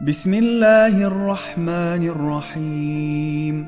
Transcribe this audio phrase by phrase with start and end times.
[0.00, 3.66] بسم الله الرحمن الرحيم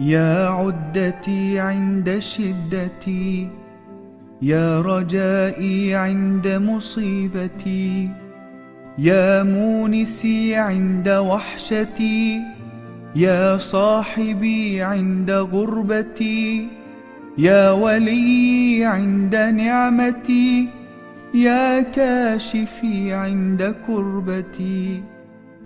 [0.00, 3.48] يا عدتي عند شدتي
[4.42, 8.10] يا رجائي عند مصيبتي
[8.98, 12.40] يا مونسي عند وحشتي
[13.16, 16.68] يا صاحبي عند غربتي
[17.38, 20.68] يا ولي عند نعمتي
[21.34, 25.13] يا كاشفي عند كربتي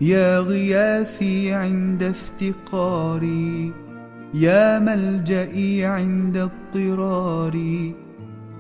[0.01, 3.73] يا غياثي عند افتقاري
[4.35, 7.95] يا ملجئي عند اضطراري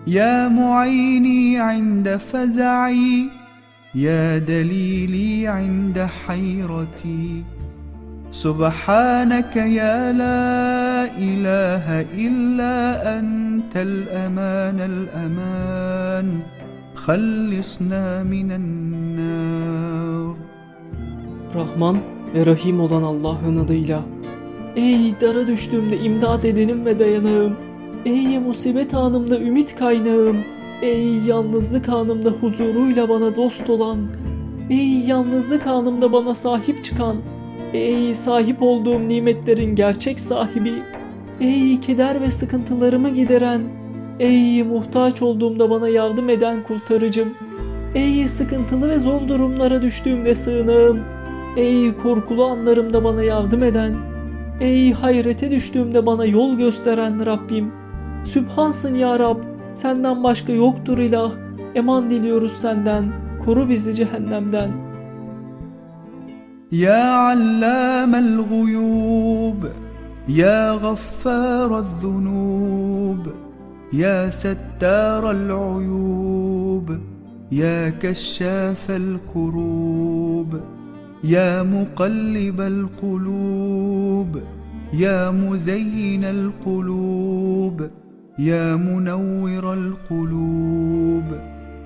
[0.07, 3.31] يا معيني عند فزعي
[3.95, 7.45] يا دليلي عند حيرتي.
[8.33, 16.41] سبحانك يا لا إله إلا أنت الأمان الأمان
[16.95, 20.48] خلصنا من النار.
[21.55, 21.99] Rahman
[22.35, 24.03] ve Rahim olan Allah'ın adıyla.
[24.77, 27.57] Ey dara düştüğümde imdad edenim ve dayanağım.
[28.05, 30.37] Ey musibet anımda ümit kaynağım.
[30.83, 33.99] Ey yalnızlık anımda huzuruyla bana dost olan.
[34.71, 37.17] Ey yalnızlık anımda bana sahip çıkan.
[37.73, 40.73] Ey sahip olduğum nimetlerin gerçek sahibi.
[41.41, 43.61] Ey keder ve sıkıntılarımı gideren.
[44.21, 47.29] Ey muhtaç olduğumda bana yardım eden kurtarıcım.
[47.95, 51.18] Ey sıkıntılı ve zor durumlara düştüğümde sığınağım.
[51.59, 53.97] Ey korkulu anlarımda bana yardım eden,
[54.61, 57.73] ey hayrete düştüğümde bana yol gösteren Rabbim.
[58.25, 59.43] Sübhansın ya Rab,
[59.75, 61.33] senden başka yoktur ilah.
[61.75, 63.05] Eman diliyoruz senden,
[63.45, 64.71] koru bizi cehennemden.
[66.71, 69.65] Ya allamel guyub,
[70.29, 73.27] ya gaffarel zunub,
[73.93, 76.89] ya settarel uyub,
[77.51, 80.78] ya keşşafel kurub.
[81.25, 84.43] يا مقلب القلوب
[84.93, 87.89] يا مزين القلوب
[88.39, 91.25] يا منور القلوب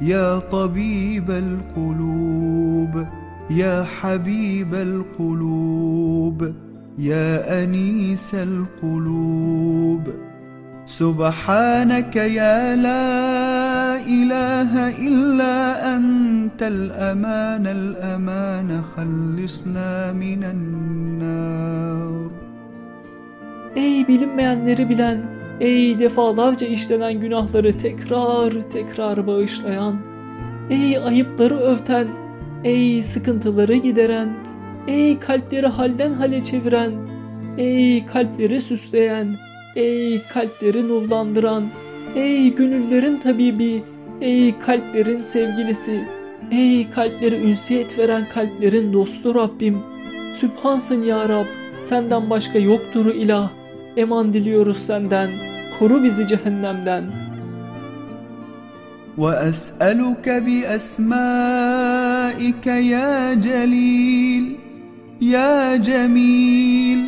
[0.03, 3.06] يا طبيب القلوب
[3.50, 6.53] يا حبيب القلوب
[6.98, 10.09] يا أنيس القلوب.
[10.87, 13.41] سبحانك يا لا
[14.17, 14.72] اله
[15.07, 15.55] الا
[15.95, 22.28] انت الامان الامان خلصنا من النار
[23.75, 25.19] Ey bilinmeyenleri bilen,
[25.59, 29.95] ey defalarca işlenen günahları tekrar tekrar bağışlayan,
[30.69, 32.07] ey ayıpları örten,
[32.63, 34.29] ey sıkıntıları gideren,
[34.88, 36.91] ey kalpleri halden hale çeviren,
[37.57, 39.35] ey kalpleri süsleyen,
[39.75, 41.63] ey kalpleri nurlandıran,
[42.16, 43.83] ey gönüllerin tabibi,
[44.22, 46.03] ey kalplerin sevgilisi,
[46.51, 49.78] ey kalpleri ünsiyet veren kalplerin dostu Rabbim.
[50.33, 51.45] Sübhansın ya Rab,
[51.81, 53.50] senden başka yoktur ilah.
[53.97, 55.31] Eman diliyoruz senden,
[55.79, 57.28] koru bizi cehennemden.
[59.17, 61.47] واسالك باسمائك
[62.67, 64.45] يا جليل
[65.22, 67.01] يا جميل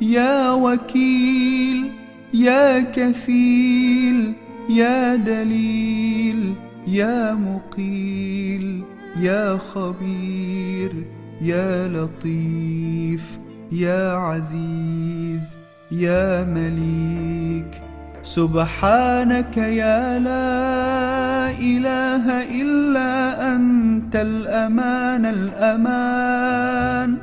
[0.00, 1.90] يا وكيل
[2.34, 4.32] يا كفيل
[4.69, 6.53] يا دليل
[6.87, 8.83] يا مقيل
[9.19, 10.93] يا خبير
[11.41, 13.37] يا لطيف
[13.71, 15.55] يا عزيز
[15.91, 17.81] يا مليك.
[18.23, 22.25] سبحانك يا لا إله
[22.61, 23.11] إلا
[23.55, 27.17] أنت الأمان الأمان.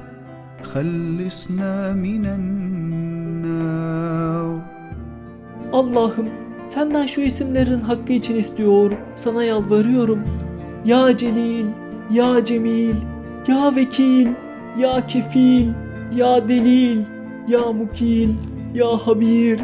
[0.62, 2.60] خلصنا من النار.
[5.72, 6.28] Allah'ım
[6.70, 10.24] senden şu isimlerin hakkı için istiyor, sana yalvarıyorum.
[10.84, 11.66] Ya Celil,
[12.10, 12.94] Ya Cemil,
[13.48, 14.28] Ya Vekil,
[14.78, 15.68] Ya Kefil,
[16.16, 16.98] Ya Delil,
[17.48, 18.30] Ya Mukil,
[18.74, 19.60] Ya Habir,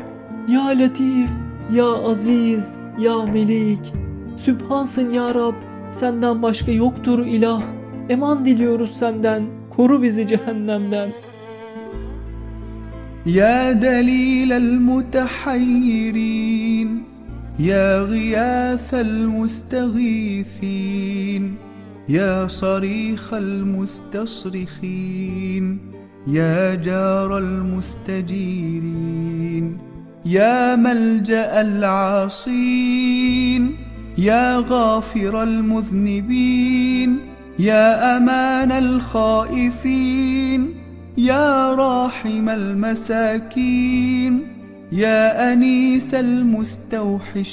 [0.49, 1.31] Ya Latif,
[1.73, 3.93] Ya Aziz, Ya Melik.
[4.37, 5.55] Sübhansın Ya Rab,
[5.93, 7.63] senden başka yoktur ilah.
[8.09, 9.43] Eman diliyoruz senden,
[9.77, 11.09] koru bizi cehennemden.
[13.27, 16.17] يا دليل المتحيرين
[17.59, 20.47] يا غياث المستغيثين
[22.09, 24.59] يا صريخ المستصرخين
[26.27, 28.87] يا جار المستجيرين
[30.27, 33.77] يا ملجأ العاصين
[34.19, 37.19] يا غافر المذنبين
[37.59, 40.76] يا أمان الخائفين.
[41.19, 44.43] يا راحم المساكين
[44.93, 47.47] يا أنيس المستوحشين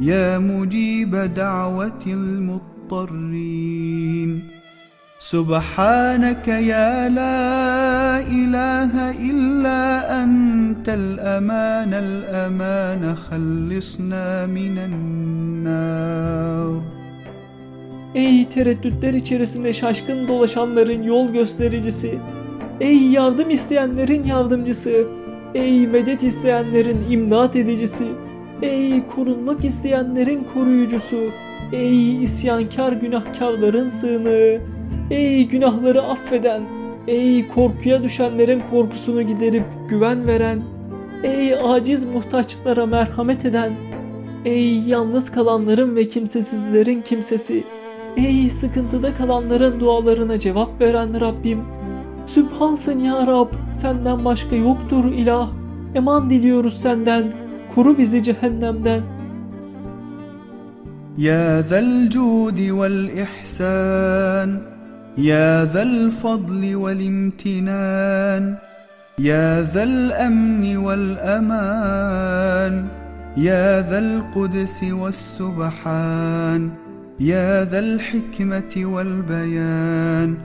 [0.00, 3.44] يا مجيب دعوة المضطرين.
[5.18, 16.14] سبحانك يا لا إله إلا أنت الأمان الأمان خلصنا من النار.
[18.14, 22.18] Ey tereddütler içerisinde şaşkın dolaşanların yol göstericisi.
[22.80, 25.06] Ey yardım isteyenlerin yardımcısı.
[25.54, 28.04] Ey medet isteyenlerin imdat edicisi.
[28.62, 31.16] Ey korunmak isteyenlerin koruyucusu.
[31.72, 34.60] Ey isyankar günahkarların sığınağı.
[35.10, 36.62] Ey günahları affeden.
[37.08, 40.62] Ey korkuya düşenlerin korkusunu giderip güven veren.
[41.24, 43.72] Ey aciz muhtaçlara merhamet eden.
[44.44, 47.64] Ey yalnız kalanların ve kimsesizlerin kimsesi.
[48.16, 51.60] Ey sıkıntıda kalanların dualarına cevap veren Rabbim.
[52.26, 55.48] Sübhansın ya Rab, senden başka yoktur ilah.
[55.94, 57.32] Eman diliyoruz senden,
[57.74, 59.00] koru bizi cehennemden.
[61.18, 64.60] Ya zel cudi vel ihsan,
[65.16, 68.58] ya zel fadli vel imtinan,
[69.18, 72.84] ya zel emni vel eman,
[73.36, 76.83] ya zel kudsi vel subhan.
[77.20, 80.36] يا ذا الحكمة والبيان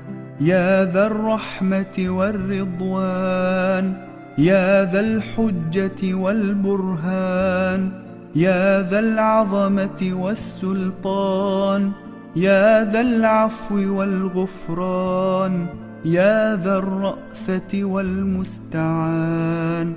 [0.42, 3.94] يا ذا الرحمة والرضوان
[4.38, 7.92] يا ذا الحجة والبرهان
[8.36, 11.92] يا ذا العظمة والسلطان
[12.36, 15.68] يا ذا العفو والغفران
[16.06, 19.94] يا ذا الرأفة والمستعان.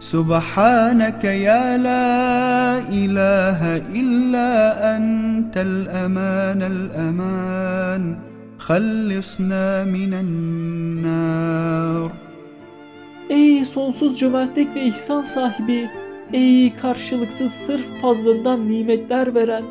[0.00, 3.60] سبحانك يا لا إله
[4.00, 4.50] إلا
[4.96, 8.02] أنت الأمان الأمان
[8.58, 12.10] خلصنا من النار
[13.30, 15.90] Ey sonsuz cömertlik ve ihsan sahibi,
[16.32, 19.64] ey karşılıksız sırf fazlından nimetler veren,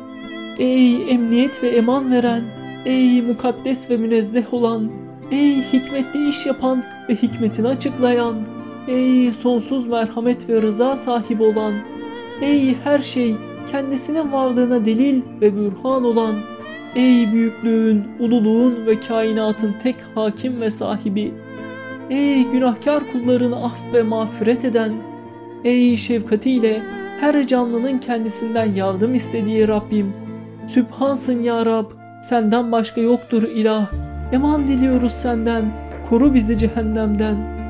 [0.58, 2.44] ey emniyet ve eman veren,
[2.86, 4.90] ey mukaddes ve münezzeh olan,
[5.30, 8.36] ey hikmetli iş yapan ve hikmetini açıklayan,
[8.87, 11.73] ey sonsuz merhamet ve rıza sahibi olan,
[12.41, 13.35] ey her şey
[13.71, 16.35] kendisinin varlığına delil ve bürhan olan,
[16.95, 21.31] ey büyüklüğün, ululuğun ve kainatın tek hakim ve sahibi,
[22.09, 24.93] Ey günahkar kullarını af ve mağfiret eden,
[25.63, 26.81] ey şefkatiyle
[27.19, 30.13] her canlının kendisinden yardım istediği Rabbim,
[30.67, 31.85] Sübhansın ya Rab,
[32.23, 33.91] senden başka yoktur ilah,
[34.33, 35.65] eman diliyoruz senden,
[36.09, 37.60] koru bizi cehennemden.''